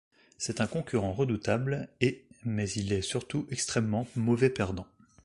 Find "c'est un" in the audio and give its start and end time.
0.39-0.65